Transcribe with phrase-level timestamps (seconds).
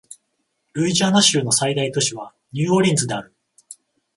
[0.73, 3.35] ルイジアナ州の最大都市はニューオーリンズである